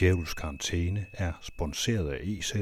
[0.00, 2.52] Djævels Karantæne er sponsoreret af EZ.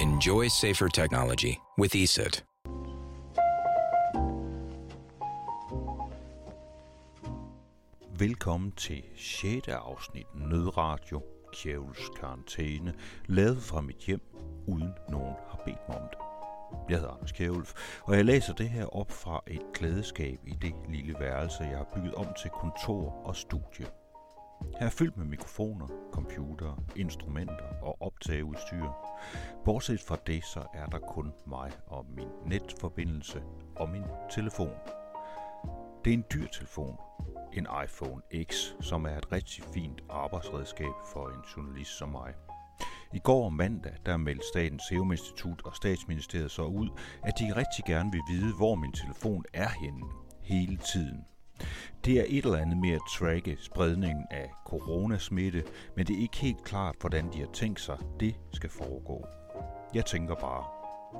[0.00, 2.44] Enjoy safer technology with ESET.
[8.18, 9.68] Velkommen til 6.
[9.68, 11.22] afsnit Nødradio
[11.54, 12.94] Djævels Karantæne,
[13.26, 14.20] lavet fra mit hjem,
[14.66, 16.18] uden nogen har bedt mig om det.
[16.90, 20.74] Jeg hedder Anders Kjærulf, og jeg læser det her op fra et klædeskab i det
[20.88, 23.99] lille værelse, jeg har bygget om til kontor og studie.
[24.78, 28.90] Her er fyldt med mikrofoner, computer, instrumenter og optageudstyr.
[29.64, 33.42] Bortset fra det, så er der kun mig og min netforbindelse
[33.76, 34.74] og min telefon.
[36.04, 36.96] Det er en dyr telefon,
[37.52, 42.34] en iPhone X, som er et rigtig fint arbejdsredskab for en journalist som mig.
[43.14, 46.88] I går mandag, der meldte Statens Serum Institut og Statsministeriet så ud,
[47.22, 50.06] at de rigtig gerne vil vide, hvor min telefon er henne
[50.40, 51.24] hele tiden.
[52.04, 55.64] Det er et eller andet med at tracke spredningen af coronasmitte,
[55.96, 59.26] men det er ikke helt klart, hvordan de har tænkt sig, det skal foregå.
[59.94, 60.64] Jeg tænker bare,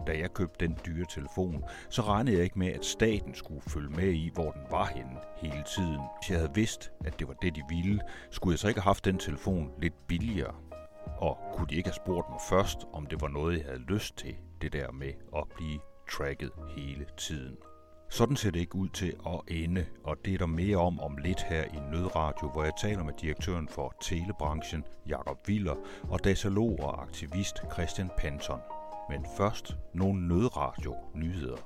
[0.06, 3.90] da jeg købte den dyre telefon, så regnede jeg ikke med, at staten skulle følge
[3.90, 6.00] med i, hvor den var henne hele tiden.
[6.18, 8.90] Hvis jeg havde vidst, at det var det, de ville, skulle jeg så ikke have
[8.90, 10.54] haft den telefon lidt billigere.
[11.18, 14.16] Og kunne de ikke have spurgt mig først, om det var noget, jeg havde lyst
[14.16, 17.56] til, det der med at blive tracket hele tiden.
[18.12, 21.16] Sådan ser det ikke ud til at ende, og det er der mere om om
[21.16, 26.80] lidt her i Nødradio, hvor jeg taler med direktøren for telebranchen, Jakob Viller, og datalog
[26.80, 28.60] og aktivist Christian Panton.
[29.10, 31.56] Men først nogle nødradio-nyheder.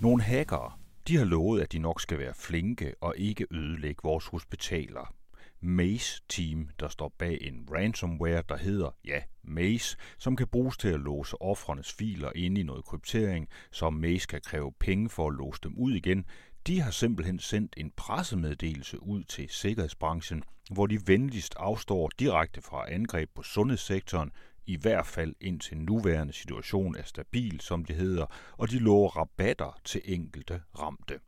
[0.00, 0.72] Nogle hackere,
[1.08, 5.14] de har lovet, at de nok skal være flinke og ikke ødelægge vores hospitaler.
[5.60, 11.00] Maze-team, der står bag en ransomware, der hedder, ja, Maze, som kan bruges til at
[11.00, 15.60] låse offrenes filer ind i noget kryptering, så Maze kan kræve penge for at låse
[15.62, 16.24] dem ud igen.
[16.66, 22.92] De har simpelthen sendt en pressemeddelelse ud til sikkerhedsbranchen, hvor de venligst afstår direkte fra
[22.92, 24.30] angreb på sundhedssektoren,
[24.66, 29.80] i hvert fald indtil nuværende situation er stabil, som det hedder, og de lover rabatter
[29.84, 31.20] til enkelte ramte.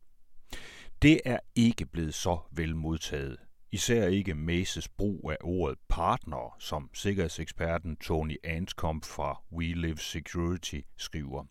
[1.02, 3.36] Det er ikke blevet så vel modtaget.
[3.74, 10.80] Især ikke Maces brug af ordet partner, som sikkerhedseksperten Tony Anscombe fra We Live Security
[10.96, 11.44] skriver.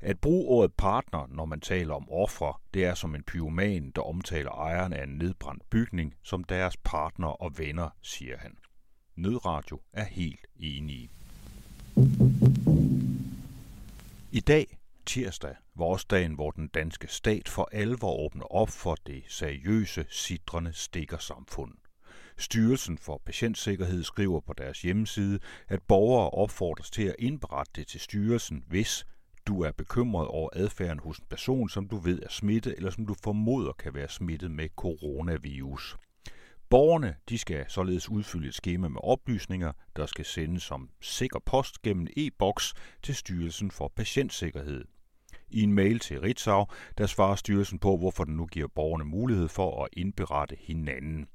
[0.00, 4.02] At bruge ordet partner, når man taler om ofre, det er som en pyroman, der
[4.02, 8.56] omtaler ejeren af en nedbrændt bygning som deres partner og venner, siger han.
[9.16, 11.10] Nødradio er helt enige.
[14.32, 19.22] I dag, tirsdag, vorsdagen, dagen, hvor den danske stat for alvor åbner op for det
[19.28, 21.72] seriøse, sidrende stikkersamfund.
[22.38, 25.38] Styrelsen for Patientsikkerhed skriver på deres hjemmeside,
[25.68, 29.06] at borgere opfordres til at indberette det til styrelsen, hvis
[29.46, 33.06] du er bekymret over adfærden hos en person, som du ved er smittet, eller som
[33.06, 35.96] du formoder kan være smittet med coronavirus.
[36.70, 41.82] Borgerne de skal således udfylde et skema med oplysninger, der skal sendes som sikker post
[41.82, 44.84] gennem e-boks til Styrelsen for Patientsikkerhed.
[45.54, 46.66] I en mail til Ritzau,
[46.98, 51.26] der svarer styrelsen på, hvorfor den nu giver borgerne mulighed for at indberette hinanden.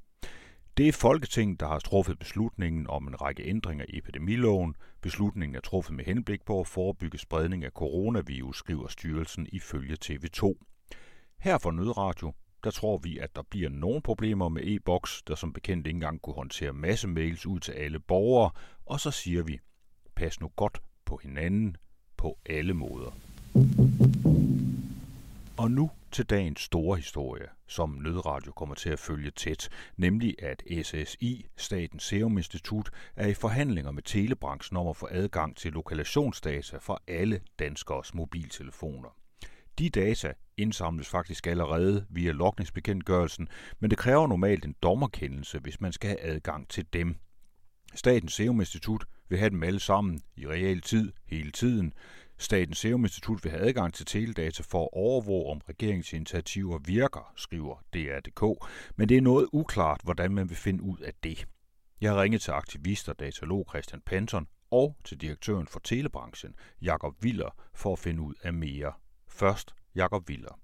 [0.77, 4.75] Det er Folketinget, der har truffet beslutningen om en række ændringer i epidemiloven.
[5.01, 10.53] Beslutningen er truffet med henblik på at forebygge spredning af coronavirus, skriver styrelsen ifølge TV2.
[11.39, 15.53] Her for Nødradio, der tror vi, at der bliver nogle problemer med e-boks, der som
[15.53, 18.51] bekendt ikke engang kunne håndtere masse mails ud til alle borgere,
[18.85, 19.59] og så siger vi,
[20.15, 21.77] pas nu godt på hinanden
[22.17, 23.11] på alle måder.
[25.59, 30.63] Og nu til dagens store historie, som Nødradio kommer til at følge tæt, nemlig at
[30.83, 36.77] SSI, Statens Serum Institut, er i forhandlinger med telebranchen om at få adgang til lokalisationsdata
[36.77, 39.09] fra alle danskers mobiltelefoner.
[39.79, 43.47] De data indsamles faktisk allerede via lokningsbekendtgørelsen,
[43.79, 47.15] men det kræver normalt en dommerkendelse, hvis man skal have adgang til dem.
[47.95, 51.93] Statens Serum Institut vil have dem alle sammen i real tid hele tiden.
[52.41, 57.75] Statens Serum Institut vil have adgang til teledata for at overvåge, om regeringsinitiativer virker, skriver
[57.93, 58.65] DR.dk,
[58.95, 61.47] men det er noget uklart, hvordan man vil finde ud af det.
[62.01, 67.55] Jeg har ringet til aktivister, datalog Christian Panton og til direktøren for telebranchen, Jakob Viller,
[67.73, 68.93] for at finde ud af mere.
[69.27, 70.59] Først Jakob Viller.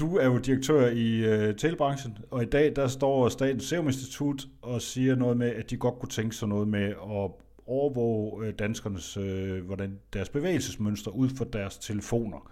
[0.00, 4.42] Du er jo direktør i øh, telebranchen, og i dag der står Statens Serum Institut
[4.62, 7.30] og siger noget med, at de godt kunne tænke sig noget med at
[7.66, 12.50] overvåge øh, danskernes, øh, hvordan deres bevægelsesmønster ud for deres telefoner,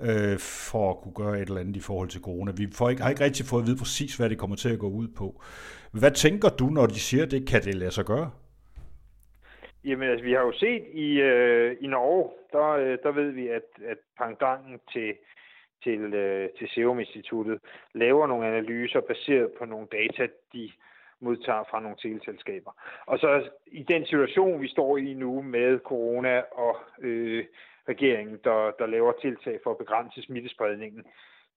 [0.00, 0.38] øh,
[0.70, 2.52] for at kunne gøre et eller andet i forhold til corona.
[2.56, 4.78] Vi får ikke, har ikke rigtig fået at vide præcis, hvad det kommer til at
[4.78, 5.42] gå ud på.
[5.92, 7.48] Hvad tænker du, når de siger det?
[7.48, 8.30] Kan det lade sig gøre?
[9.84, 13.48] Jamen, altså, vi har jo set i, øh, i Norge, der, øh, der ved vi,
[13.48, 15.12] at, at pangdangen til,
[15.84, 17.60] til, øh, til Serum Instituttet
[17.94, 20.70] laver nogle analyser baseret på nogle data, de
[21.20, 22.72] modtager fra nogle teleselskaber.
[23.06, 27.44] Og så i den situation, vi står i nu med corona og øh,
[27.88, 31.04] regeringen, der, der laver tiltag for at begrænse smittespredningen,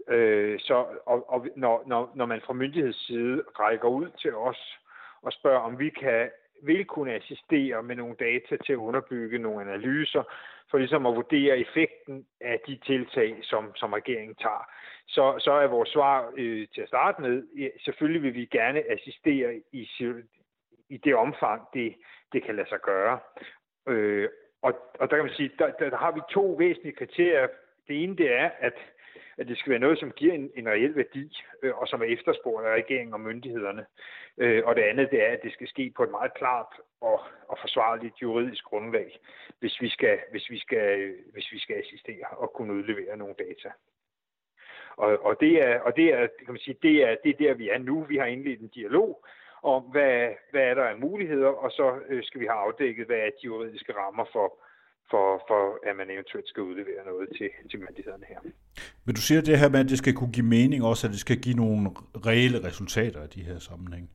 [0.08, 4.80] øh, så, og, og når, når, når man fra myndighedsside rækker ud til os
[5.22, 6.30] og spørger, om vi kan
[6.64, 10.24] vil kunne assistere med nogle data til at underbygge nogle analyser,
[10.72, 14.70] for ligesom at vurdere effekten af de tiltag, som, som regeringen tager.
[15.08, 17.44] Så, så er vores svar øh, til at starte med,
[17.80, 19.90] selvfølgelig vil vi gerne assistere i,
[20.90, 21.96] i det omfang, det,
[22.34, 23.20] det kan lade sig gøre.
[23.88, 24.30] Øh,
[24.62, 27.48] og, og der kan man sige, der, der, der har vi to væsentlige kriterier.
[27.88, 28.74] Det ene det er, at
[29.38, 32.06] at det skal være noget, som giver en, en reel værdi, øh, og som er
[32.06, 33.86] efterspurgt af regeringen og myndighederne.
[34.38, 37.20] Øh, og det andet, det er, at det skal ske på et meget klart og,
[37.48, 39.20] og forsvarligt juridisk grundlag,
[39.60, 43.70] hvis vi skal, hvis vi skal, hvis vi skal assistere og kunne udlevere nogle data.
[44.98, 47.54] Og, og, det er, og det er, kan man sige, det er, det er der,
[47.54, 48.04] vi er nu.
[48.04, 49.26] Vi har indledt en dialog
[49.64, 53.18] om, hvad, hvad er der af muligheder, og så øh, skal vi have afdækket, hvad
[53.18, 54.60] er de juridiske rammer for,
[55.12, 58.40] for, for at man eventuelt skal udlevere noget til, til myndighederne her.
[59.06, 61.20] Men du siger det her med, at det skal kunne give mening også, at det
[61.20, 61.90] skal give nogle
[62.30, 64.10] reelle resultater i de her sammenhæng.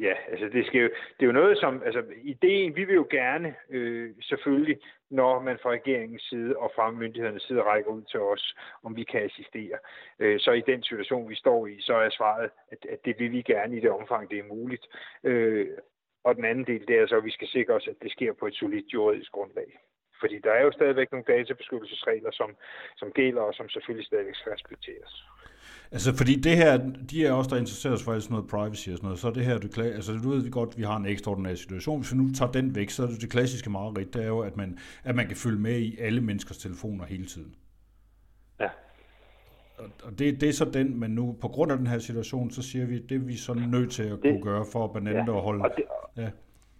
[0.00, 3.06] Ja, altså det, skal jo, det er jo noget som, altså ideen, vi vil jo
[3.10, 4.78] gerne øh, selvfølgelig,
[5.10, 9.04] når man fra regeringens side og fra myndighedernes side rækker ud til os, om vi
[9.04, 9.78] kan assistere.
[10.18, 13.32] Øh, så i den situation, vi står i, så er svaret, at, at det vil
[13.32, 14.86] vi gerne i det omfang, det er muligt.
[15.24, 15.68] Øh,
[16.24, 18.32] og den anden del, det er så, at vi skal sikre os, at det sker
[18.40, 19.70] på et solidt juridisk grundlag.
[20.20, 22.50] Fordi der er jo stadigvæk nogle databeskyttelsesregler, som,
[22.96, 25.24] som gælder, og som selvfølgelig stadigvæk skal respekteres.
[25.92, 26.72] Altså, fordi det her,
[27.10, 29.32] de er også der interesserer os for sådan noget privacy og sådan noget, så er
[29.32, 32.00] det her, du, altså, du ved vi godt, at vi har en ekstraordinær situation.
[32.00, 34.40] Hvis vi nu tager den væk, så er det det klassiske mareridt, det er jo,
[34.40, 37.54] at man, at man kan følge med i alle menneskers telefoner hele tiden.
[40.04, 42.62] Og det, det er så den, men nu på grund af den her situation, så
[42.62, 45.32] siger vi, det er vi så nødt til at det, kunne gøre for blandt andet
[45.32, 45.64] ja, at holde...
[45.64, 45.84] Og det,
[46.16, 46.30] ja.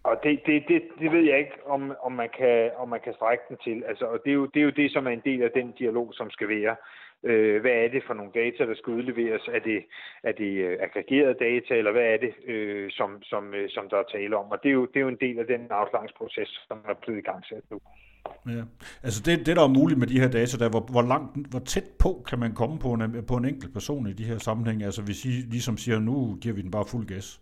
[0.02, 3.14] Og det, det, det, det ved jeg ikke, om, om, man kan, om man kan
[3.14, 3.84] strække den til.
[3.88, 5.72] Altså, og det er, jo, det er jo det, som er en del af den
[5.78, 6.76] dialog, som skal være.
[7.24, 9.48] Øh, hvad er det for nogle data, der skal udleveres?
[9.56, 9.78] Er det,
[10.22, 13.96] er det øh, aggregerede data, eller hvad er det, øh, som, som, øh, som der
[13.96, 14.50] er tale om?
[14.50, 17.18] Og det er, jo, det er jo en del af den afklaringsproces, som er blevet
[17.18, 17.78] i gang nu.
[18.46, 18.62] Ja.
[19.02, 21.58] Altså det, det, der er muligt med de her data, der, hvor, hvor, langt, hvor
[21.58, 24.84] tæt på kan man komme på en, på en enkelt person i de her sammenhænge?
[24.84, 27.40] Altså hvis I ligesom siger, nu giver vi den bare fuld gas.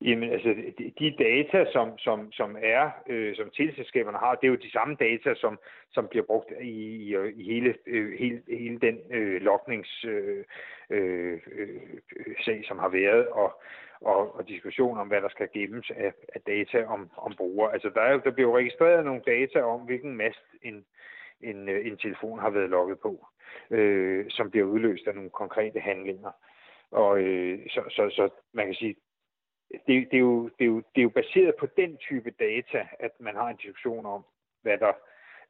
[0.00, 0.54] Jamen altså,
[0.98, 4.96] de data, som, som, som er, øh, som teleselskaberne har, det er jo de samme
[5.00, 5.58] data, som,
[5.90, 10.44] som bliver brugt i, i, i hele, øh, hele, hele den øh, lokningssag,
[10.90, 11.40] øh,
[12.46, 13.62] øh, som har været, og,
[14.00, 17.72] og, og diskussion om, hvad der skal gemmes af, af data om, om brugere.
[17.72, 20.84] Altså, der, er, der bliver jo registreret nogle data om, hvilken mast en,
[21.40, 23.26] en, øh, en telefon har været logget på,
[23.70, 26.30] øh, som bliver udløst af nogle konkrete handlinger.
[26.90, 28.96] Og øh, så, så, så man kan sige,
[29.86, 32.80] det, det, er jo, det, er jo, det er jo baseret på den type data,
[33.00, 34.24] at man har en diskussion om,
[34.62, 34.92] hvad der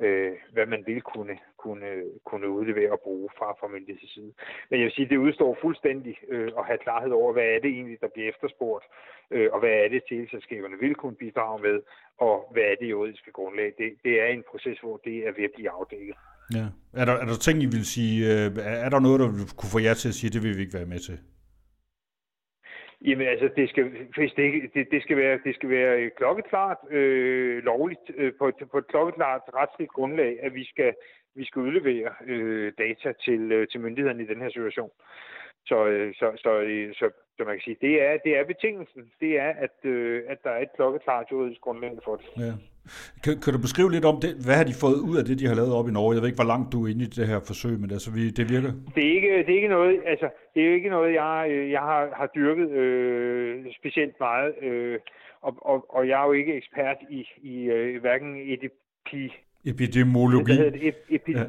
[0.00, 1.90] øh, hvad man vil kunne, kunne,
[2.24, 4.32] kunne udlevere og bruge fra, fra myndighedens side.
[4.68, 7.70] Men jeg vil sige, det udstår fuldstændig øh, at have klarhed over, hvad er det
[7.70, 8.84] egentlig, der bliver efterspurgt,
[9.30, 11.76] øh, og hvad er det, teleselskaberne vil kunne bidrage med,
[12.18, 13.68] og hvad er det juridiske grundlag.
[13.78, 16.16] Det, det er en proces, hvor det er ved at blive afdækket.
[16.56, 16.66] Ja.
[17.00, 18.46] Er, der, er der ting, I vil sige, øh,
[18.86, 19.28] er der noget, der
[19.58, 21.18] kunne få jer til at sige, det vil vi ikke være med til?
[23.04, 23.84] Jamen altså, det skal,
[24.16, 28.48] hvis det, det, det skal være, det skal være øh, klokkeklart øh, lovligt, øh, på,
[28.48, 30.94] et, på et klokkeklart retsligt grundlag, at vi skal,
[31.34, 34.90] vi skal udlevere øh, data til, øh, til myndighederne i den her situation.
[35.66, 37.06] Så, øh, så, så, øh, så,
[37.36, 39.02] så man kan sige, det er, det er betingelsen.
[39.20, 42.26] Det er, at, øh, at der er et klokkeklart juridisk grundlag for det.
[42.44, 42.52] Ja.
[43.24, 44.32] Kan, kan du beskrive lidt om det?
[44.46, 46.14] Hvad har de fået ud af det, de har lavet op i Norge?
[46.14, 48.44] Jeg ved ikke, hvor langt du er inde i det her forsøg, men altså, det
[48.54, 48.72] virker.
[48.94, 51.36] Det er ikke, det er ikke noget, altså, det er ikke noget, jeg,
[51.70, 54.54] jeg har, har dyrket øh, specielt meget.
[54.62, 54.98] Øh,
[55.46, 59.32] og, og, og jeg er jo ikke ekspert i, i øh, hverken epi,
[59.64, 60.56] epidemiologi.
[60.56, 61.44] Det, ep, epi, ja.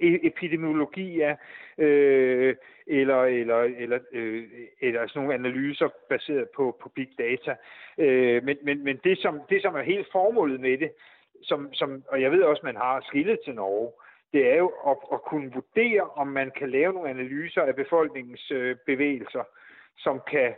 [0.00, 1.36] E-, epidemiologi, er,
[1.80, 2.56] Øh,
[2.86, 4.44] eller, eller, eller, øh,
[4.80, 7.56] eller sådan nogle analyser baseret på, på big data.
[7.98, 10.92] Øh, men men, men det, som, det, som er helt formålet med det,
[11.42, 13.92] som, som, og jeg ved også, man har skillet til Norge,
[14.32, 18.50] det er jo at, at kunne vurdere, om man kan lave nogle analyser af befolkningens
[18.50, 19.44] øh, bevægelser,
[19.98, 20.54] som kan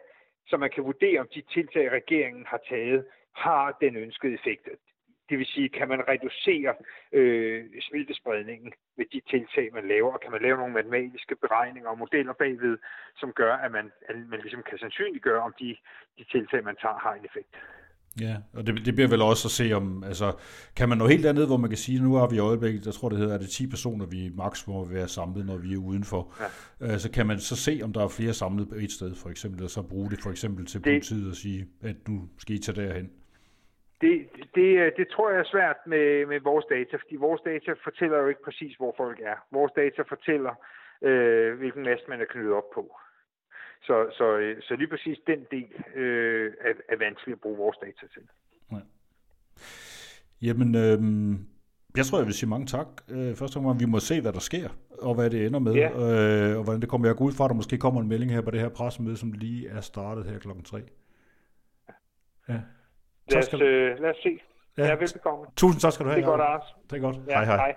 [0.46, 3.04] så man kan vurdere, om de tiltag, regeringen har taget,
[3.36, 4.68] har den ønskede effekt.
[5.32, 6.72] Det vil sige, kan man reducere
[7.18, 11.98] øh, smittespredningen ved de tiltag, man laver, og kan man lave nogle matematiske beregninger og
[11.98, 12.76] modeller bagved,
[13.20, 15.76] som gør, at man, at man ligesom kan sandsynliggøre, om de,
[16.18, 17.54] de tiltag, man tager, har en effekt.
[18.20, 20.32] Ja, og det, det bliver vel også at se om, altså,
[20.76, 22.94] kan man nå helt derned, hvor man kan sige, nu har vi i øjeblikket, jeg
[22.94, 25.78] tror det hedder, er det 10 personer, vi maks må være samlet, når vi er
[25.78, 26.34] udenfor.
[26.80, 26.92] Ja.
[26.92, 29.28] Øh, så kan man så se, om der er flere samlet på et sted, for
[29.28, 32.54] eksempel, og så bruge det for eksempel til det, politiet og sige, at nu skal
[32.54, 33.10] I tage derhen.
[34.02, 34.16] Det,
[34.54, 38.28] det, det tror jeg er svært med, med vores data, fordi vores data fortæller jo
[38.28, 39.36] ikke præcis, hvor folk er.
[39.50, 40.54] Vores data fortæller,
[41.02, 42.82] øh, hvilken mast man er knyttet op på.
[43.86, 48.06] Så, så, så lige præcis den del øh, er, er vanskelig at bruge vores data
[48.14, 48.22] til.
[48.72, 48.80] Ja.
[50.42, 50.98] Jamen, øh,
[51.96, 52.86] jeg tror, jeg vil sige mange tak.
[53.10, 54.68] Øh, først og fremmest, vi må se, hvad der sker,
[55.02, 55.88] og hvad det ender med, ja.
[55.88, 57.08] øh, og hvordan det kommer.
[57.08, 59.16] Jeg går ud fra, at der måske kommer en melding her på det her pressemøde,
[59.16, 60.82] som lige er startet her klokken 3.
[62.48, 62.60] Ja.
[63.30, 64.38] Lad os, øh, lad os se.
[64.78, 64.86] Ja.
[64.86, 65.44] Ja, velbekomme.
[65.56, 66.20] Tusind tak skal du have.
[66.20, 66.74] Det er godt, Ars.
[66.90, 67.16] Det er godt.
[67.28, 67.56] Ja, hej, hej.
[67.56, 67.74] hej.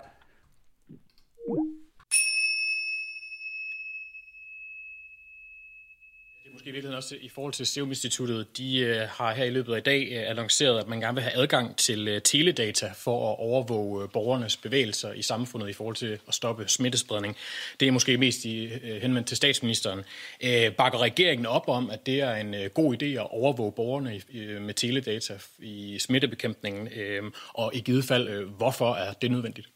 [6.65, 9.73] Måske i virkeligheden også i forhold til Serum Instituttet, de øh, har her i løbet
[9.73, 13.31] af i dag øh, annonceret, at man gerne vil have adgang til øh, teledata for
[13.31, 17.35] at overvåge øh, borgernes bevægelser i samfundet i forhold til at stoppe smittespredning.
[17.79, 20.03] Det er måske mest i, øh, henvendt til statsministeren.
[20.43, 24.21] Øh, bakker regeringen op om, at det er en øh, god idé at overvåge borgerne
[24.33, 29.67] øh, med teledata i smittebekæmpningen, øh, og i givet fald, øh, hvorfor er det nødvendigt?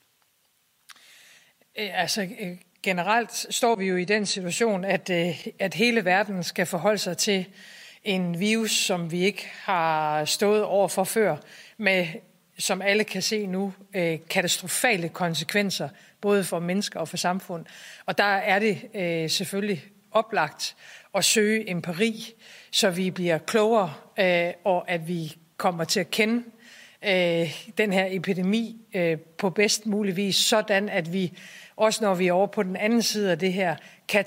[1.80, 6.44] Øh, altså, øh, generelt står vi jo i den situation, at, øh, at hele verden
[6.44, 7.46] skal forholde sig til
[8.04, 11.38] en virus, som vi ikke har stået over for før,
[11.78, 12.08] med,
[12.58, 15.90] som alle kan se nu, øh, katastrofale konsekvenser,
[16.22, 17.66] både for mennesker og for samfund.
[18.06, 20.76] Og der er det øh, selvfølgelig oplagt
[21.16, 22.34] at søge empiri,
[22.72, 26.44] så vi bliver klogere, øh, og at vi kommer til at kende
[27.06, 31.38] Øh, den her epidemi øh, på bedst mulig vis, sådan at vi
[31.76, 33.76] også når vi er over på den anden side af det her,
[34.08, 34.26] kan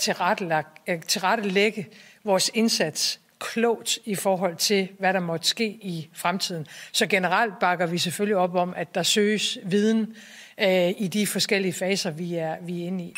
[0.88, 1.86] øh, tilrettelægge
[2.24, 6.66] vores indsats klogt i forhold til, hvad der måtte ske i fremtiden.
[6.92, 10.16] Så generelt bakker vi selvfølgelig op om, at der søges viden
[10.60, 13.14] øh, i de forskellige faser, vi er, vi er inde i.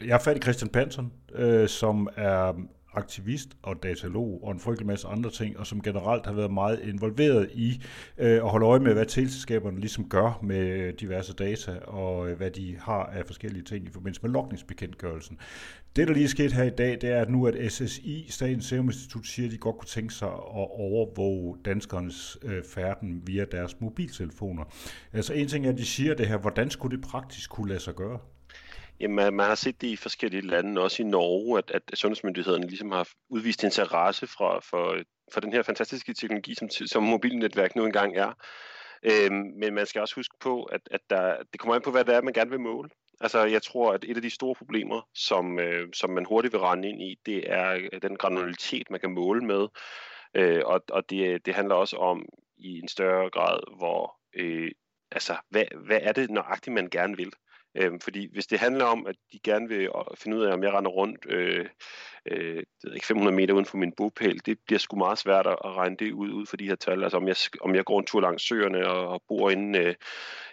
[0.00, 2.52] Jeg er fat i Christian Pansen, øh, som er
[2.94, 6.80] aktivist og datalog og en frygtelig masse andre ting, og som generelt har været meget
[6.80, 7.82] involveret i
[8.18, 12.50] øh, at holde øje med, hvad teleselskaberne ligesom gør med diverse data, og øh, hvad
[12.50, 15.38] de har af forskellige ting i forbindelse med lokningsbekendtgørelsen.
[15.96, 18.64] Det, der lige er sket her i dag, det er at nu, at SSI, Statens
[18.66, 23.44] Serum Institut, siger, at de godt kunne tænke sig at overvåge danskernes øh, færden via
[23.52, 24.64] deres mobiltelefoner.
[25.12, 27.80] Altså en ting er, at de siger det her, hvordan skulle det praktisk kunne lade
[27.80, 28.18] sig gøre?
[29.00, 32.90] Jamen, man har set det i forskellige lande, også i Norge, at, at sundhedsmyndighederne ligesom
[32.90, 34.98] har udvist interesse fra, for,
[35.32, 38.32] for den her fantastiske teknologi, som, som mobilnetværk nu engang er.
[39.02, 42.04] Øhm, men man skal også huske på, at, at der, det kommer an på, hvad
[42.04, 42.90] det er, man gerne vil måle.
[43.20, 46.60] Altså, jeg tror, at et af de store problemer, som, øh, som man hurtigt vil
[46.60, 49.68] rende ind i, det er øh, den granularitet, man kan måle med.
[50.34, 54.70] Øh, og og det, det handler også om i en større grad, hvor øh,
[55.12, 57.32] altså, hvad, hvad er det nøjagtigt, man gerne vil?
[57.76, 60.72] Øhm, fordi hvis det handler om, at de gerne vil finde ud af, om jeg
[60.72, 61.66] render rundt øh,
[62.26, 62.62] øh,
[62.94, 66.12] ikke 500 meter uden for min bopæl, det bliver sgu meget svært at, regne det
[66.12, 67.02] ud, ud for de her tal.
[67.02, 69.94] Altså om jeg, om jeg går en tur langs søerne og, og bor inde, øh,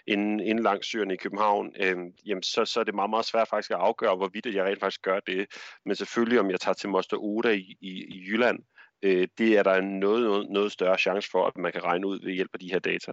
[0.06, 3.48] inde, inde langs søerne i København, øh, jamen så, så er det meget, meget svært
[3.48, 5.46] faktisk at afgøre, hvorvidt jeg rent faktisk gør det.
[5.84, 8.58] Men selvfølgelig, om jeg tager til Moster Oda i, i, i Jylland,
[9.02, 12.20] øh, det er der noget, noget, noget større chance for, at man kan regne ud
[12.24, 13.12] ved hjælp af de her data.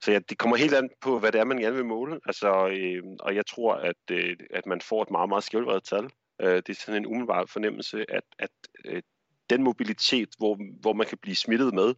[0.00, 2.20] Så ja, det kommer helt an på, hvad det er, man gerne vil måle.
[2.26, 6.04] Altså, øh, og jeg tror, at, øh, at man får et meget, meget skævlvredet tal.
[6.40, 8.50] Øh, det er sådan en umiddelbar fornemmelse, at, at
[8.84, 9.02] øh,
[9.50, 11.94] den mobilitet, hvor, hvor man kan blive smittet med,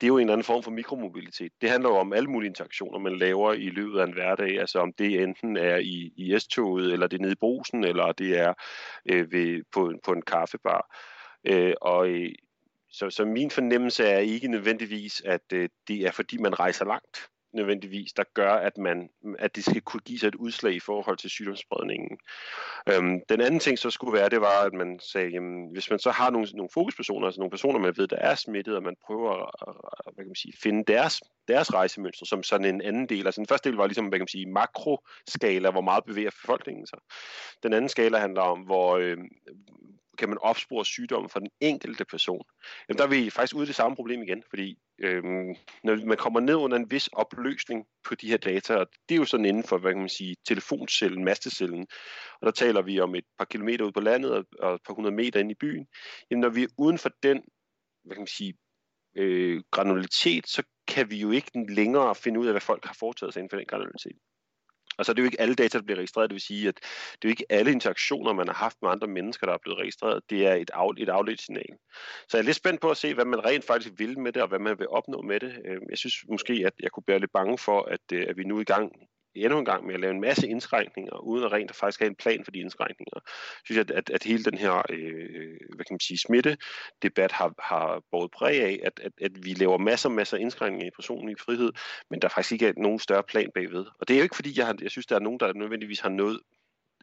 [0.00, 1.52] det er jo en eller anden form for mikromobilitet.
[1.60, 4.60] Det handler jo om alle mulige interaktioner, man laver i løbet af en hverdag.
[4.60, 8.12] Altså om det enten er i, i S-toget, eller det er nede i brusen, eller
[8.12, 8.54] det er
[9.10, 10.96] øh, ved, på, på en kaffebar.
[11.44, 12.32] Øh, og øh,
[12.96, 17.28] så, så min fornemmelse er ikke nødvendigvis, at øh, det er fordi, man rejser langt
[17.56, 21.16] nødvendigvis, der gør, at, man, at det skal kunne give sig et udslag i forhold
[21.16, 22.18] til sygdomsspredningen.
[22.88, 25.98] Øhm, den anden ting så skulle være, det var, at man sagde, jamen, hvis man
[25.98, 28.96] så har nogle, nogle fokuspersoner, altså nogle personer, man ved, der er smittet, og man
[29.06, 29.32] prøver
[29.68, 33.26] at hvad kan man sige, finde deres, deres rejsemønster som sådan en anden del.
[33.26, 36.86] Altså den første del var ligesom, hvad kan man sige, makroskala, hvor meget bevæger befolkningen
[36.86, 36.98] sig.
[37.62, 39.16] Den anden skala handler om, hvor, øh,
[40.16, 42.42] kan man opspore sygdommen for den enkelte person,
[42.88, 45.54] jamen der er vi faktisk ude i det samme problem igen, fordi øhm,
[45.84, 49.18] når man kommer ned under en vis opløsning på de her data, og det er
[49.18, 51.86] jo sådan inden for, hvad kan man sige, telefoncellen, mastecellen,
[52.40, 54.94] og der taler vi om et par kilometer ud på landet og, og et par
[54.94, 55.86] hundrede meter ind i byen,
[56.30, 57.42] jamen når vi er uden for den,
[58.04, 58.54] hvad kan man sige,
[59.16, 63.32] øh, granulitet, så kan vi jo ikke længere finde ud af, hvad folk har foretaget
[63.32, 64.18] sig inden for den granulitet.
[64.98, 66.30] Og så er det jo ikke alle data, der bliver registreret.
[66.30, 66.74] Det vil sige, at
[67.12, 69.78] det er jo ikke alle interaktioner, man har haft med andre mennesker, der er blevet
[69.80, 70.22] registreret.
[70.30, 71.76] Det er et, af, et afledt signal.
[72.28, 74.42] Så jeg er lidt spændt på at se, hvad man rent faktisk vil med det,
[74.42, 75.52] og hvad man vil opnå med det.
[75.64, 78.44] Øhm, jeg synes måske, at jeg kunne være lidt bange for, at, øh, at vi
[78.44, 78.92] nu er i gang
[79.44, 82.16] endnu en gang med at lave en masse indskrænkninger, uden at rent faktisk have en
[82.16, 83.14] plan for de indskrænkninger.
[83.14, 87.54] Jeg synes, at, at, at hele den her øh, hvad kan man sige, smitte-debat har,
[87.58, 90.96] har båret præg af, at, at, at vi laver masser og masser af indskrænkninger i
[90.96, 91.72] personlig frihed,
[92.10, 93.86] men der faktisk ikke er nogen større plan bagved.
[94.00, 96.00] Og det er jo ikke fordi, jeg, har, jeg synes, der er nogen, der nødvendigvis
[96.00, 96.40] har noget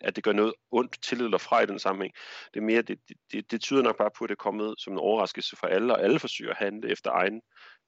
[0.02, 2.13] at det gør noget ondt til eller fra i den sammenhæng.
[2.54, 3.00] Det er mere, det,
[3.32, 5.94] det, det tyder nok bare på, at det er kommet som en overraskelse for alle,
[5.94, 7.42] og alle forsøger at handle efter egen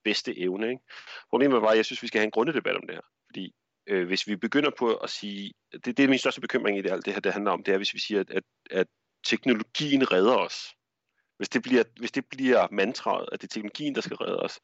[0.03, 0.69] bedste evne.
[0.69, 0.81] Ikke?
[1.29, 3.01] Problemet er bare, at jeg synes, vi skal have en grundig debat om det her.
[3.29, 3.53] Fordi
[3.87, 6.91] øh, hvis vi begynder på at sige, det, det er min største bekymring i det,
[6.91, 8.87] alt det her, det handler om, det er, hvis vi siger, at, at, at
[9.25, 10.57] teknologien redder os.
[11.37, 14.59] Hvis det bliver, hvis det bliver mantraet, at det er teknologien, der skal redde os.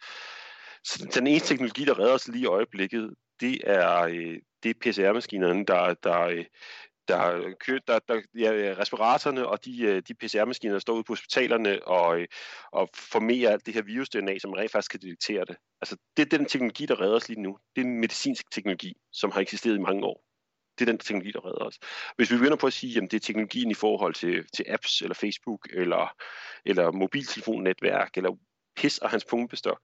[0.83, 4.73] Så den eneste teknologi, der redder os lige i øjeblikket, det er, øh, det er
[4.81, 6.45] PCR-maskinerne, der, der, øh,
[7.11, 11.11] der, kø, der, der ja, respiratorerne og de, øh, de PCR-maskiner, der står ude på
[11.11, 12.27] hospitalerne og, øh,
[12.71, 15.55] og formerer alt det her virus-DNA, som rent faktisk kan detektere det.
[15.81, 17.57] Altså, det er den teknologi, der redder os lige nu.
[17.75, 20.23] Det er en medicinsk teknologi, som har eksisteret i mange år.
[20.79, 21.79] Det er den teknologi, der redder os.
[22.15, 25.01] Hvis vi begynder på at sige, at det er teknologien i forhold til, til apps,
[25.01, 26.15] eller Facebook, eller,
[26.65, 28.37] eller mobiltelefonnetværk, eller
[28.75, 29.79] pis og hans pumpestok,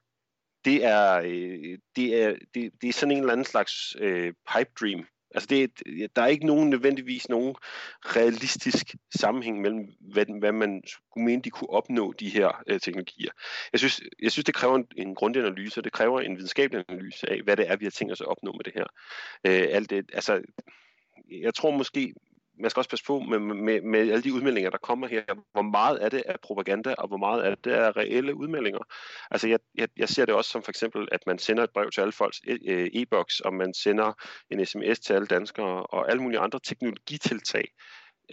[0.65, 4.71] det er, øh, det, er, det, det er sådan en eller anden slags øh, pipe
[4.81, 5.05] dream,
[5.35, 5.71] Altså det,
[6.15, 7.55] der er ikke nogen nødvendigvis nogen
[8.03, 13.31] realistisk sammenhæng mellem, hvad, hvad man skulle mene, de kunne opnå, de her øh, teknologier.
[13.71, 16.85] Jeg synes, jeg synes, det kræver en, en grundig analyse, og det kræver en videnskabelig
[16.89, 18.85] analyse af, hvad det er, vi har tænkt os at opnå med det her.
[19.47, 20.41] Øh, alt det, altså,
[21.31, 22.13] jeg tror måske,
[22.59, 25.23] man skal også passe på med, med, med alle de udmeldinger, der kommer her.
[25.51, 28.79] Hvor meget af det er propaganda, og hvor meget af det er reelle udmeldinger.
[29.31, 31.91] Altså, jeg, jeg, jeg ser det også som for eksempel, at man sender et brev
[31.91, 34.13] til alle folks e, e, e-boks, og man sender
[34.51, 37.67] en sms til alle danskere, og alle mulige andre teknologitiltag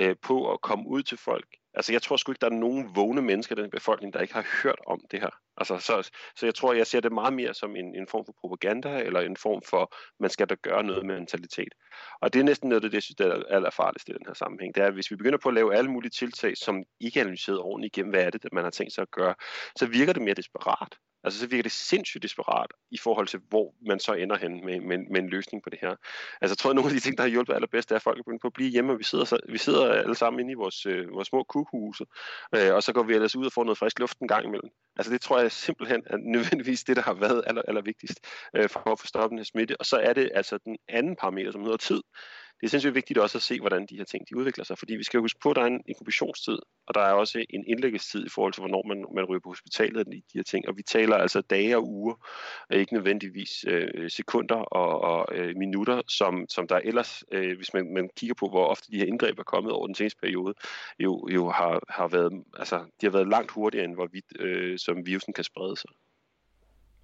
[0.01, 1.47] øh, på at komme ud til folk.
[1.75, 4.35] Altså, jeg tror sgu ikke, der er nogen vågne mennesker i den befolkning, der ikke
[4.35, 5.31] har hørt om det her.
[5.57, 8.35] Altså, så, så jeg tror, jeg ser det meget mere som en, en form for
[8.41, 11.75] propaganda, eller en form for, man skal da gøre noget med mentalitet.
[12.21, 14.75] Og det er næsten noget det, jeg synes, der er allerfarligst i den her sammenhæng.
[14.75, 17.25] Det er, at hvis vi begynder på at lave alle mulige tiltag, som ikke er
[17.25, 19.35] analyseret ordentligt igennem, hvad er det, man har tænkt sig at gøre,
[19.77, 20.99] så virker det mere desperat.
[21.25, 24.81] Altså så virker det sindssygt desperat i forhold til, hvor man så ender hen med,
[24.81, 25.95] med, med en løsning på det her.
[26.41, 28.19] Altså jeg tror, at nogle af de ting, der har hjulpet allerbedst, er, at folk
[28.19, 30.53] er begyndt på at blive hjemme, og vi sidder, så, vi sidder alle sammen inde
[30.53, 32.05] i vores, øh, vores små kukhuse,
[32.55, 34.71] øh, og så går vi ellers ud og får noget frisk luft en gang imellem.
[34.97, 38.21] Altså det tror jeg simpelthen er nødvendigvis det, der har været aller, aller vigtigst
[38.57, 39.77] øh, for at få stoppet den her smitte.
[39.81, 42.01] Og så er det altså den anden parameter, som hedder tid
[42.61, 44.95] det er sindssygt vigtigt også at se, hvordan de her ting de udvikler sig, fordi
[44.97, 48.27] vi skal huske på, at der er en inkubationstid, og der er også en indlæggelsestid
[48.27, 50.83] i forhold til, hvornår man, man ryger på hospitalet i de her ting, og vi
[50.83, 52.15] taler altså dage og uger,
[52.71, 57.75] og ikke nødvendigvis øh, sekunder og, og øh, minutter, som, som der ellers, øh, hvis
[57.75, 60.55] man, man kigger på, hvor ofte de her indgreb er kommet over den seneste periode,
[60.99, 65.07] jo, jo har, har været, altså, de har været langt hurtigere, end hvorvidt øh, som
[65.07, 65.91] virusen kan sprede sig.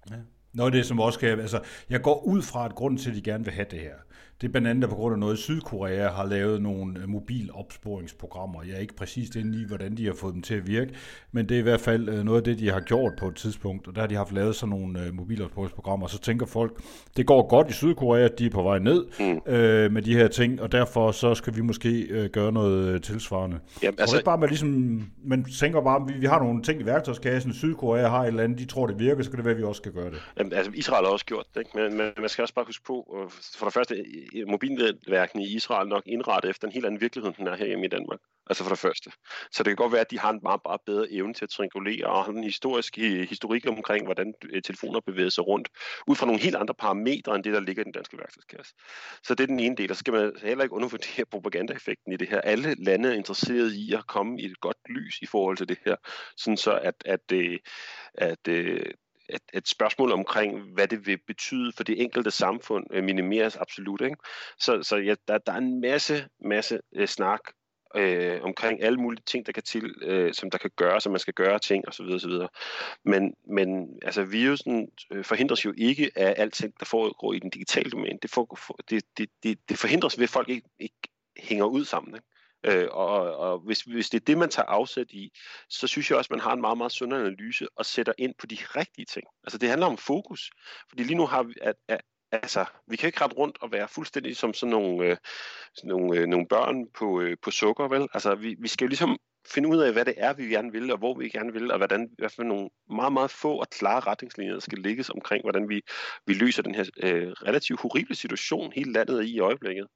[0.09, 0.15] Ja.
[0.53, 1.39] Noget af det, som også kan...
[1.39, 3.95] Altså, jeg går ud fra, at grunden til, at de gerne vil have det her,
[4.41, 8.63] det er blandt andet på grund af noget, Sydkorea har lavet nogle øh, mobilopsporingsprogrammer.
[8.63, 10.93] Jeg er ikke præcis inde i, hvordan de har fået dem til at virke,
[11.31, 13.35] men det er i hvert fald øh, noget af det, de har gjort på et
[13.35, 13.87] tidspunkt.
[13.87, 16.81] Og der har de haft lavet sådan nogle øh, mobilopsporingsprogrammer, og så tænker folk,
[17.17, 19.53] det går godt i Sydkorea, de er på vej ned mm.
[19.53, 23.59] øh, med de her ting, og derfor så skal vi måske øh, gøre noget tilsvarende.
[23.83, 24.17] Jamen, altså...
[24.17, 28.07] det bare, man, ligesom, man tænker bare, vi, vi har nogle ting i værktøjskassen, Sydkorea
[28.07, 29.79] har et eller andet, de tror, det virker, så kan det være, at vi også
[29.79, 30.21] skal gøre det.
[30.37, 31.71] Jamen, altså, Israel har også gjort det, ikke?
[31.75, 33.27] Men, men man skal også bare huske på,
[33.57, 33.95] for det første,
[34.35, 37.85] Øh, mobilnetværkene i Israel nok indrettet efter en helt anden virkelighed, end den er herhjemme
[37.85, 38.19] i Danmark.
[38.49, 39.11] Altså for det første.
[39.51, 41.49] Så det kan godt være, at de har en meget, meget bedre evne til at
[41.49, 45.69] triangulere og har en historisk øh, historik omkring, hvordan øh, telefoner bevæger sig rundt,
[46.07, 48.73] ud fra nogle helt andre parametre, end det, der ligger i den danske værktøjskasse.
[49.23, 52.17] Så det er den ene del, og så skal man heller ikke undervurdere propagandaeffekten i
[52.17, 52.41] det her.
[52.41, 55.77] Alle lande er interesserede i at komme i et godt lys i forhold til det
[55.85, 55.95] her,
[56.37, 57.31] sådan så at, at,
[58.15, 58.47] at, at
[59.31, 64.01] et, et spørgsmål omkring, hvad det vil betyde for det enkelte samfund, øh, minimeres absolut.
[64.01, 64.15] Ikke?
[64.59, 67.41] Så, så ja, der, der er en masse, masse øh, snak
[67.95, 71.19] øh, omkring alle mulige ting, der kan til, øh, som der kan gøre, som man
[71.19, 72.05] skal gøre ting osv.
[72.05, 72.31] osv.
[73.05, 77.91] Men, men altså, virusen øh, forhindres jo ikke af alting, der foregår i den digitale
[77.91, 78.19] domæne.
[78.21, 81.85] Det, for, for, det, det, det, det forhindres ved, at folk ikke, ikke hænger ud
[81.85, 82.15] sammen.
[82.15, 82.27] Ikke?
[82.63, 85.31] Øh, og og hvis, hvis det er det, man tager afsæt i,
[85.69, 88.33] så synes jeg også, at man har en meget, meget sund analyse og sætter ind
[88.39, 89.27] på de rigtige ting.
[89.43, 90.51] Altså det handler om fokus.
[90.89, 93.87] Fordi lige nu har vi, at, at altså, vi kan ikke rette rundt og være
[93.87, 95.17] fuldstændig som sådan nogle, øh,
[95.75, 98.07] sådan nogle, øh, nogle børn på, øh, på sukker, vel?
[98.13, 100.91] Altså, vi, vi skal jo ligesom finde ud af, hvad det er, vi gerne vil,
[100.91, 103.99] og hvor vi gerne vil, og hvordan, hvad for nogle meget, meget få og klare
[103.99, 105.81] retningslinjer, der skal ligges omkring, hvordan vi,
[106.25, 109.87] vi løser den her øh, relativt horrible situation, hele landet er i i øjeblikket.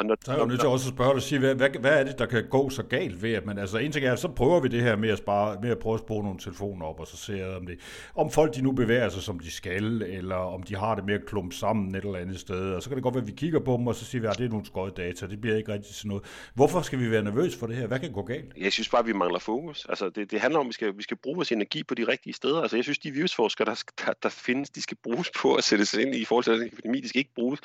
[0.00, 1.68] Og når, så er jeg jo nødt til også at spørge dig, sige, hvad, hvad,
[1.80, 4.16] hvad er det, der kan gå så galt ved, at man, altså en ting er,
[4.16, 6.86] så prøver vi det her med at, spare, med at prøve at spore nogle telefoner
[6.86, 7.78] op, og så ser jeg, om, det,
[8.14, 11.18] om folk de nu bevæger sig, som de skal, eller om de har det mere
[11.26, 13.60] klump sammen et eller andet sted, og så kan det godt være, at vi kigger
[13.60, 15.72] på dem, og så siger vi, at det er nogle skøjet data, det bliver ikke
[15.72, 16.24] rigtig sådan noget.
[16.54, 17.86] Hvorfor skal vi være nervøse for det her?
[17.86, 18.52] Hvad kan gå galt?
[18.56, 19.86] Jeg synes bare, at vi mangler fokus.
[19.88, 22.04] Altså, det, det handler om, at vi skal, vi skal bruge vores energi på de
[22.08, 22.60] rigtige steder.
[22.60, 25.86] Altså, jeg synes, de virusforskere, der, der, der findes, de skal bruges på at sætte
[25.86, 27.00] sig ind i forhold til den epidemi.
[27.00, 27.56] De skal ikke bruge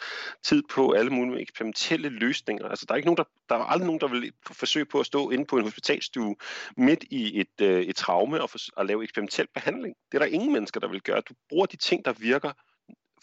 [0.43, 2.67] tid på alle mulige eksperimentelle løsninger.
[2.67, 5.05] Altså, der er ikke nogen, der, der er aldrig nogen, der vil forsøge på at
[5.05, 6.35] stå inde på en hospitalstue
[6.77, 9.95] midt i et, øh, et traume og, for, og lave eksperimentel behandling.
[10.11, 11.21] Det er der ingen mennesker, der vil gøre.
[11.29, 12.51] Du bruger de ting, der virker,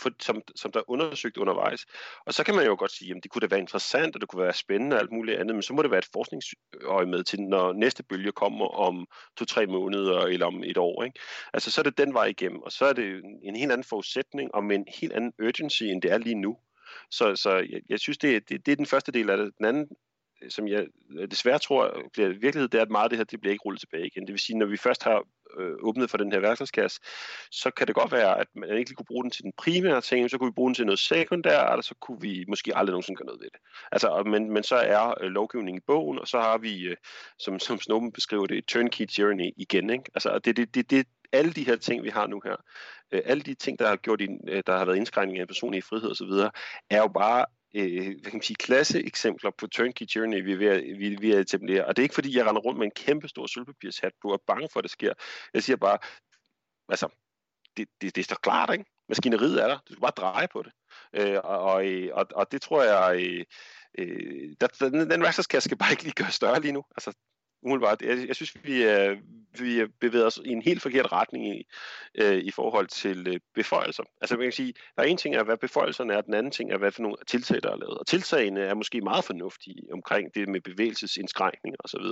[0.03, 1.87] for, som, som der er undersøgt undervejs.
[2.27, 4.29] Og så kan man jo godt sige, at det kunne da være interessant, og det
[4.29, 7.25] kunne være spændende og alt muligt andet, men så må det være et forskningsøje med
[7.25, 11.03] til, når næste bølge kommer om to-tre måneder eller om et år.
[11.03, 11.19] Ikke?
[11.53, 14.55] Altså så er det den vej igennem, og så er det en helt anden forudsætning
[14.55, 16.57] og med en helt anden urgency, end det er lige nu.
[17.11, 19.53] Så, så jeg, jeg synes, det, det, det er den første del af det.
[19.59, 19.89] Den anden
[20.49, 20.87] som jeg
[21.31, 23.81] desværre tror bliver virkelighed, det er, at meget af det her det bliver ikke rullet
[23.81, 24.23] tilbage igen.
[24.23, 25.23] Det vil sige, når vi først har
[25.59, 27.01] øh, åbnet for den her værktøjskasse,
[27.51, 30.01] så kan det godt være, at man ikke lige kunne bruge den til den primære
[30.01, 32.93] ting, så kunne vi bruge den til noget sekundært, eller så kunne vi måske aldrig
[32.93, 33.61] nogensinde gøre noget ved det.
[33.93, 36.97] Altså, men, men så er øh, lovgivningen i bogen, og så har vi, øh,
[37.39, 39.91] som, som Snowden beskriver det, et turnkey journey igen.
[39.91, 40.05] Ikke?
[40.15, 42.57] Altså, det, det, det, det, alle de her ting, vi har nu her,
[43.13, 46.11] Øh, alle de ting, der har, gjort, øh, der har været indskrænkninger af personlige frihed
[46.11, 46.51] osv.,
[46.91, 50.57] er jo bare øh, hvad kan man sige, klasse eksempler på turnkey journey, vi er
[50.57, 51.85] ved at, vi, vi er at etablere.
[51.87, 54.35] Og det er ikke fordi, jeg render rundt med en kæmpe stor sølvpapirshat på og
[54.35, 55.13] er bange for, at det sker.
[55.55, 55.99] Jeg siger bare,
[56.89, 57.09] altså,
[57.77, 58.85] det, det, det står klart, ikke?
[59.09, 59.79] Maskineriet er der.
[59.89, 60.73] Du skal bare dreje på det.
[61.13, 63.45] Øh, og, og, øh, og det tror jeg, øh,
[63.99, 66.85] øh, der, den, den værktøjskasse skal bare ikke lige gøre større lige nu.
[66.97, 67.13] Altså,
[67.63, 68.03] umiddelbart.
[68.03, 69.17] Jeg, jeg synes, vi, er,
[69.61, 71.65] vi er os i en helt forkert retning i,
[72.15, 74.03] øh, i forhold til øh, beføjelser.
[74.21, 76.73] Altså man kan sige, der er en ting er, hvad beføjelserne er, den anden ting
[76.73, 77.99] er, hvad for nogle tiltag, der er lavet.
[77.99, 82.05] Og tiltagene er måske meget fornuftige omkring det med bevægelsesindskrænkninger osv.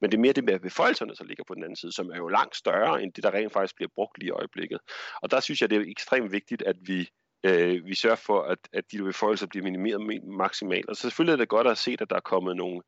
[0.00, 2.16] Men det er mere det med beføjelserne, der ligger på den anden side, som er
[2.16, 4.78] jo langt større end det, der rent faktisk bliver brugt lige i øjeblikket.
[5.22, 7.08] Og der synes jeg, det er ekstremt vigtigt, at vi
[7.44, 10.88] øh, vi sørger for, at, at de beføjelser bliver minimeret maksimalt.
[10.88, 12.80] Og så selvfølgelig er det godt at se, at der er kommet nogle,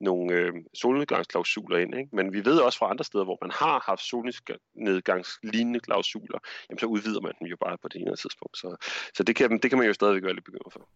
[0.00, 1.94] nogle øh, solnedgangsklausuler ind.
[1.94, 2.16] Ikke?
[2.16, 6.38] Men vi ved også fra andre steder, hvor man har haft solnedgangslignende klausuler,
[6.70, 8.58] jamen så udvider man dem jo bare på det ene tidspunkt.
[8.58, 8.76] Så,
[9.14, 10.88] så det, kan, det kan man jo stadigvæk være lidt bekymret for.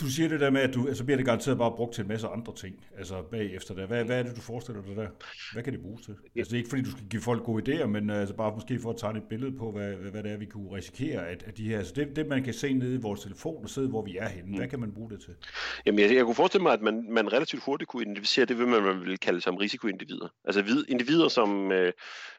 [0.00, 2.08] Du siger det der med, at du, altså bliver det garanteret bare brugt til en
[2.08, 3.86] masse andre ting, altså bagefter det.
[3.86, 5.08] Hvad, hvad er det, du forestiller dig der?
[5.52, 6.14] Hvad kan det bruges til?
[6.36, 8.80] Altså det er ikke fordi, du skal give folk gode idéer, men altså bare måske
[8.80, 11.56] for at tegne et billede på, hvad, hvad det er, vi kunne risikere, at, at
[11.56, 14.02] de her, altså det, det, man kan se nede i vores telefon og sidde, hvor
[14.02, 14.56] vi er henne, mm.
[14.56, 15.34] hvad kan man bruge det til?
[15.86, 18.66] Jamen jeg, jeg kunne forestille mig, at man, man relativt hurtigt kunne identificere det, hvad
[18.66, 20.28] man, man vil kalde som risikoindivider.
[20.44, 21.92] Altså individer, som, øh,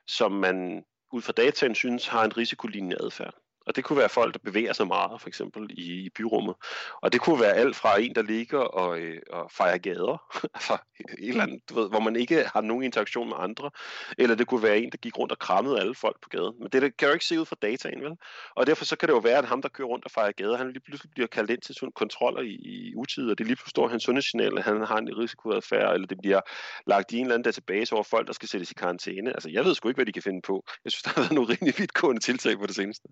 [0.07, 0.83] som man
[1.13, 3.40] ud fra dataen synes har en risikolignende adfærd.
[3.65, 6.55] Og det kunne være folk, der bevæger sig meget, for eksempel i, i byrummet.
[7.01, 10.77] Og det kunne være alt fra en, der ligger og, øh, og fejrer gader, altså
[11.19, 13.71] et eller andet, du ved, hvor man ikke har nogen interaktion med andre.
[14.17, 16.53] Eller det kunne være en, der gik rundt og krammede alle folk på gaden.
[16.59, 18.11] Men det, det kan jo ikke se ud fra dataen, vel?
[18.55, 20.57] Og derfor så kan det jo være, at ham, der kører rundt og fejrer gader,
[20.57, 23.69] han lige pludselig bliver kaldt ind til kontroller i, i utid, og det lige pludselig
[23.69, 26.41] står hans sundhedssignal, at han har en risikoadfærd, eller det bliver
[26.87, 29.33] lagt i en eller anden database over folk, der skal sættes i karantæne.
[29.33, 30.65] Altså, jeg ved sgu ikke, hvad de kan finde på.
[30.85, 33.07] Jeg synes, der har været nogle rimelig vidtgående tiltag på det seneste.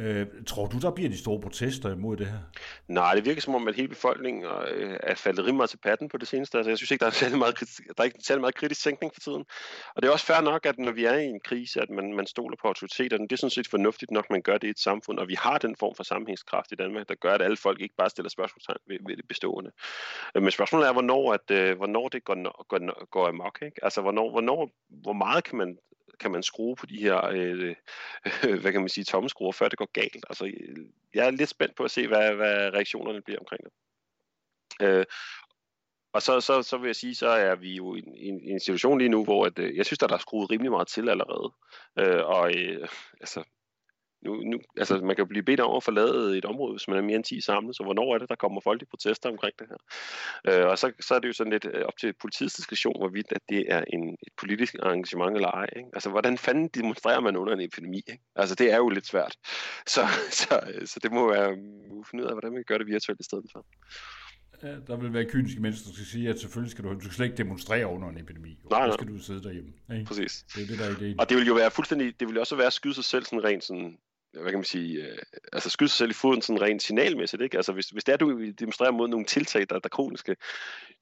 [0.00, 2.38] Øh, tror du, der bliver de store protester imod det her?
[2.88, 6.08] Nej, det virker som om, at hele befolkningen øh, er faldet rimelig meget til patten
[6.08, 6.58] på det seneste.
[6.58, 8.82] Altså, jeg synes ikke, der er særlig meget, kritisk, der er ikke særlig meget kritisk
[8.82, 9.44] tænkning for tiden.
[9.94, 12.12] Og det er også fair nok, at når vi er i en krise, at man,
[12.14, 13.24] man stoler på autoriteterne.
[13.24, 15.58] Det er sådan set fornuftigt nok, man gør det i et samfund, og vi har
[15.58, 18.78] den form for sammenhængskraft i Danmark, der gør, at alle folk ikke bare stiller spørgsmålstegn
[18.86, 19.70] ved, ved det bestående.
[20.34, 23.58] Øh, men spørgsmålet er, hvornår, at, øh, hvornår det går, går, går amok.
[23.62, 23.84] Ikke?
[23.84, 25.78] Altså, hvornår, hvornår, hvor meget kan man
[26.20, 27.74] kan man skrue på de her, øh,
[28.44, 30.24] øh, hvad kan man sige, tommeskruer, før det går galt.
[30.28, 30.76] Altså, øh,
[31.14, 33.72] jeg er lidt spændt på at se, hvad, hvad reaktionerne bliver omkring det.
[34.82, 35.04] Øh,
[36.12, 38.98] og så, så, så vil jeg sige, så er vi jo i en, en situation
[38.98, 41.52] lige nu, hvor at, øh, jeg synes, der er skruet rimelig meget til allerede.
[41.98, 42.88] Øh, og øh,
[43.20, 43.44] altså,
[44.22, 47.02] nu, nu, altså, man kan blive bedt om at forlade et område, hvis man er
[47.02, 49.66] mere end 10 samlet, så hvornår er det, der kommer folk i protester omkring det
[49.68, 49.80] her?
[50.48, 53.26] Øh, og så, så er det jo sådan lidt øh, op til politiets diskussion, hvorvidt
[53.30, 55.68] at det er en, et politisk arrangement eller ej.
[55.76, 55.88] Ikke?
[55.92, 57.96] Altså, hvordan fanden demonstrerer man under en epidemi?
[57.96, 58.22] Ikke?
[58.36, 59.36] Altså, det er jo lidt svært.
[59.94, 63.20] Så, så, så det må være uh, finde ud af, hvordan man gør det virtuelt
[63.20, 63.66] i stedet for.
[64.62, 67.12] Ja, der vil være kyniske mennesker, der skal sige, at selvfølgelig skal du, du skal
[67.12, 68.58] slet ikke demonstrere under en epidemi.
[68.70, 68.96] Nej, nej.
[68.96, 69.72] skal du sidde derhjemme.
[69.92, 70.04] Ikke?
[70.04, 70.44] Præcis.
[70.54, 71.20] Det er det, der er ideen.
[71.20, 73.44] Og det vil jo være fuldstændig, det vil også være at skyde sig selv sådan
[73.44, 73.98] rent sådan
[74.32, 75.18] hvad kan man sige, øh,
[75.52, 77.56] altså skyde sig selv i foden sådan rent signalmæssigt, ikke?
[77.56, 80.36] Altså hvis, hvis det er, du demonstrerer mod nogle tiltag, der er kroniske,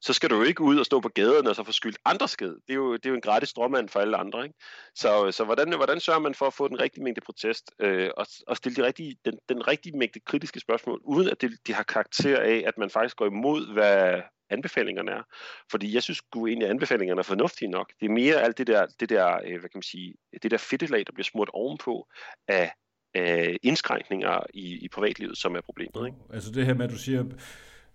[0.01, 2.27] så skal du jo ikke ud og stå på gaden og så få skyldt andre
[2.27, 2.53] sked.
[2.53, 4.55] Det er jo, det er jo en gratis strømmand for alle andre, ikke?
[4.95, 8.27] Så, så hvordan, hvordan sørger man for at få den rigtige mængde protest øh, og,
[8.47, 11.83] og stille de rigtige, den, den rigtige mængde kritiske spørgsmål, uden at det, de har
[11.83, 15.23] karakter af, at man faktisk går imod, hvad, anbefalingerne er.
[15.71, 17.93] Fordi jeg synes sgu egentlig, at anbefalingerne er fornuftige nok.
[17.99, 20.57] Det er mere alt det der, det der, øh, hvad kan man sige, det der
[20.57, 22.07] fedtelag, der bliver smurt ovenpå
[22.47, 22.71] af,
[23.13, 26.05] af indskrænkninger i, i privatlivet, som er problemet.
[26.05, 26.17] Ikke?
[26.33, 27.23] Altså det her med, at du siger,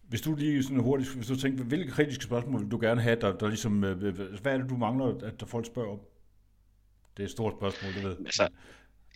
[0.08, 3.16] hvis du lige sådan hurtigt, hvis du tænker, hvilke kritiske spørgsmål vil du gerne have,
[3.20, 6.00] der, der ligesom, øh, hvad er det, du mangler, at der folk spørger om?
[7.16, 8.16] Det er et stort spørgsmål, det ved.
[8.26, 8.48] Altså,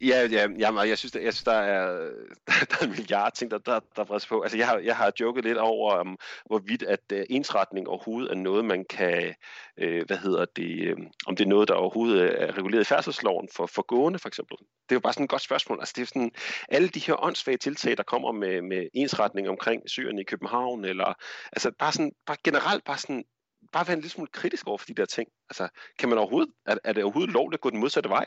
[0.00, 2.10] Ja, ja, ja jeg synes, jeg synes der, er,
[2.70, 4.40] der er en milliard ting, der, der, der presser på.
[4.40, 8.34] Altså, jeg har, jeg har joket lidt over, um, hvorvidt at uh, ensretning overhovedet er
[8.34, 9.34] noget, man kan,
[9.82, 12.84] uh, hvad hedder det, um, om det er noget, der overhovedet øh, er reguleret i
[12.84, 14.56] færdselsloven for, for gående, for eksempel.
[14.58, 15.78] Det er jo bare sådan et godt spørgsmål.
[15.80, 16.32] Altså, det er sådan,
[16.68, 21.14] alle de her åndssvage tiltag, der kommer med, med ensretning omkring syren i København, eller
[21.52, 23.24] altså bare sådan, bare generelt bare sådan,
[23.72, 25.28] bare være en lille smule kritisk over for de der ting.
[25.50, 28.26] Altså, kan man overhovedet, er, er det overhovedet lovligt at gå den modsatte vej?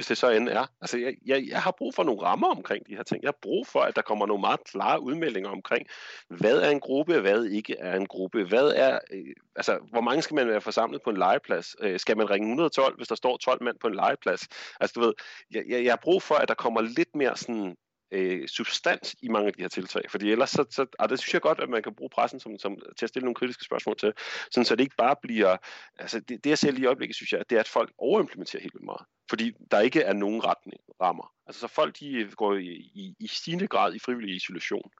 [0.00, 0.66] Hvis det så end er.
[0.80, 3.22] Altså, jeg, jeg, jeg har brug for nogle rammer omkring de her ting.
[3.22, 5.86] Jeg har brug for, at der kommer nogle meget klare udmeldinger omkring,
[6.28, 10.22] hvad er en gruppe, hvad ikke er en gruppe, hvad er, øh, altså, hvor mange
[10.22, 11.76] skal man være forsamlet på en legeplads?
[11.80, 14.48] Øh, skal man ringe 112, hvis der står 12 mand på en legeplads?
[14.80, 15.12] Altså, du ved,
[15.50, 17.76] jeg, jeg, jeg har brug for, at der kommer lidt mere sådan
[18.12, 20.02] øh, substans i mange af de her tiltag.
[20.08, 22.58] Fordi ellers, så, så og det synes jeg godt, at man kan bruge pressen som,
[22.58, 24.12] som, til at stille nogle kritiske spørgsmål til,
[24.50, 25.56] sådan så det ikke bare bliver,
[25.98, 28.62] altså det, det jeg ser lige i øjeblikket, synes jeg, det er, at folk overimplementerer
[28.62, 29.06] helt vildt meget.
[29.30, 31.32] Fordi der ikke er nogen retning, rammer.
[31.46, 34.90] Altså så folk, de går i, i, i stigende grad i frivillig isolation.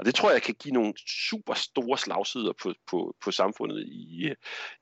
[0.00, 4.32] Og det tror jeg kan give nogle super store slagsider på, på, på samfundet i,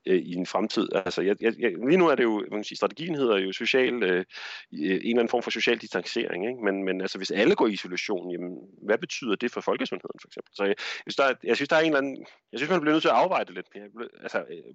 [0.05, 0.89] øh, i en fremtid.
[0.95, 1.53] Altså, jeg, jeg,
[1.87, 4.25] lige nu er det jo, man kan sige, strategien hedder jo social, øh, øh,
[4.71, 6.47] en eller anden form for social distancering.
[6.49, 6.63] Ikke?
[6.63, 10.27] Men, men altså, hvis alle går i isolation, jamen, hvad betyder det for folkesundheden for
[10.27, 10.55] eksempel?
[10.55, 12.71] Så jeg, jeg, synes, der er, jeg synes, der er en eller anden, jeg synes,
[12.71, 14.09] man bliver nødt til at afveje det lidt mere.
[14.21, 14.73] Altså, øh,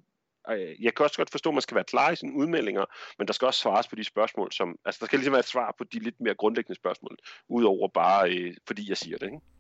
[0.51, 2.85] øh, jeg kan også godt forstå, at man skal være klar i sine udmeldinger,
[3.19, 5.55] men der skal også svares på de spørgsmål, som, altså der skal ligesom være et
[5.55, 7.17] svar på de lidt mere grundlæggende spørgsmål,
[7.49, 9.54] udover bare, øh, fordi jeg siger det, ikke?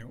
[0.00, 0.08] Jo.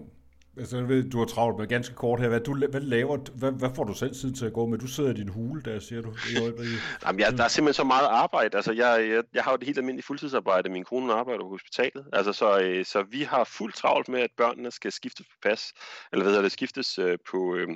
[0.60, 2.30] Altså, jeg ved, du har travlt med ganske kort her.
[2.30, 4.78] Hvad, du, hvad laver, hvad, hvad får du selv tid til at gå med?
[4.78, 6.12] Du sidder i din hule, der siger du.
[6.12, 6.36] I
[7.06, 8.56] Jamen, jeg, der er simpelthen så meget arbejde.
[8.58, 10.70] Altså, jeg, jeg, jeg har jo det helt almindelige fuldtidsarbejde.
[10.70, 12.06] Min kone arbejder på hospitalet.
[12.14, 15.74] Altså, så, øh, så vi har fuldt travlt med, at børnene skal skiftes på pas.
[16.12, 17.68] Eller hvad hedder det, skiftes øh, på, øh,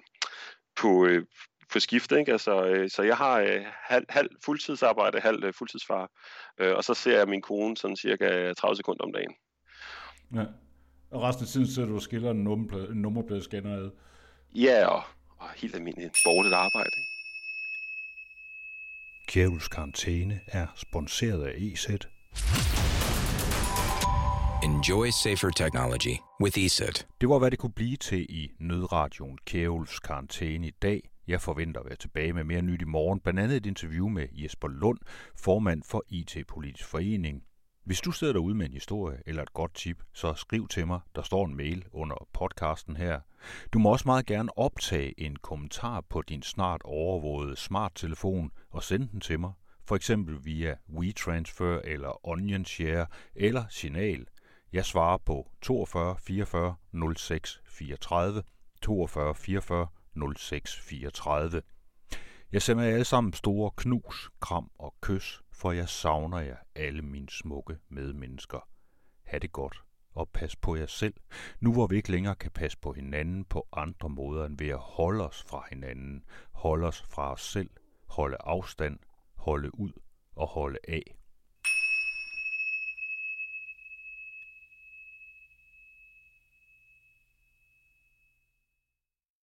[0.76, 1.26] på, øh,
[1.72, 2.32] på skift, ikke?
[2.32, 6.10] Altså, øh, så jeg har øh, halv, halv fuldtidsarbejde, halv øh, fuldtidsfar,
[6.58, 9.34] øh, og så ser jeg min kone sådan cirka 30 sekunder om dagen.
[10.36, 10.46] Ja.
[11.12, 13.90] Og resten af tiden sidder du og skiller en, nummerplade, en nummerpladescanner ad.
[14.56, 15.04] Ja, og,
[15.38, 16.98] og helt almindeligt borgerligt arbejde.
[19.28, 21.90] Kjævels karantæne er sponsoreret af EZ.
[24.64, 27.08] Enjoy safer technology with ESET.
[27.22, 31.10] Det var, hvad det kunne blive til i nødradioen Kjævels karantæne i dag.
[31.28, 34.28] Jeg forventer at være tilbage med mere nyt i morgen, blandt andet et interview med
[34.32, 34.98] Jesper Lund,
[35.36, 37.44] formand for IT-politisk forening.
[37.84, 41.00] Hvis du sidder derude med en historie eller et godt tip, så skriv til mig.
[41.16, 43.20] Der står en mail under podcasten her.
[43.74, 49.08] Du må også meget gerne optage en kommentar på din snart overvågede smarttelefon og sende
[49.08, 49.52] den til mig.
[49.86, 54.26] For eksempel via WeTransfer eller OnionShare eller Signal.
[54.74, 56.76] Jeg svarer på 42 44
[57.16, 58.44] 06 34,
[58.82, 59.88] 42 44
[60.36, 61.62] 06 34.
[62.52, 67.02] Jeg sender jer alle sammen store knus, kram og kys for jeg savner jer alle
[67.02, 68.70] mine smukke medmennesker.
[69.24, 71.14] Ha' det godt, og pas på jer selv,
[71.60, 74.78] nu hvor vi ikke længere kan passe på hinanden på andre måder end ved at
[74.78, 77.70] holde os fra hinanden, holde os fra os selv,
[78.08, 79.00] holde afstand,
[79.36, 79.92] holde ud
[80.36, 81.18] og holde af.